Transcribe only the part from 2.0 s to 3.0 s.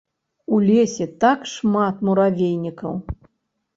муравейнікаў.